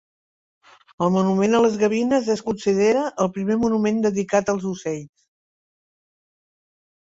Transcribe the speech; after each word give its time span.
El 1.07 1.11
Monument 1.15 1.57
a 1.57 1.59
les 1.65 1.75
Gavines 1.81 2.31
es 2.35 2.41
considera 2.47 3.03
el 3.25 3.29
primer 3.35 3.59
monument 3.65 4.01
dedicat 4.07 4.51
als 4.55 4.67
ocells. 4.71 5.13